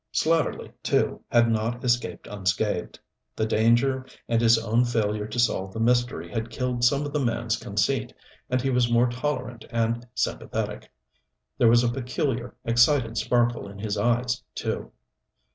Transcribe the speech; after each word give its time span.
Slatterly, 0.11 0.73
too, 0.81 1.21
had 1.29 1.51
not 1.51 1.83
escaped 1.83 2.25
unscathed. 2.25 2.99
The 3.35 3.45
danger 3.45 4.03
and 4.27 4.41
his 4.41 4.57
own 4.57 4.83
failure 4.83 5.27
to 5.27 5.37
solve 5.37 5.73
the 5.73 5.79
mystery 5.79 6.27
had 6.27 6.49
killed 6.49 6.83
some 6.83 7.05
of 7.05 7.13
the 7.13 7.19
man's 7.23 7.55
conceit, 7.55 8.11
and 8.49 8.63
he 8.63 8.71
was 8.71 8.91
more 8.91 9.07
tolerant 9.11 9.63
and 9.69 10.07
sympathetic. 10.15 10.91
There 11.59 11.69
was 11.69 11.83
a 11.83 11.87
peculiar, 11.91 12.55
excited 12.65 13.15
sparkle 13.17 13.67
in 13.67 13.77
his 13.77 13.95
eyes, 13.95 14.41
too. 14.55 14.91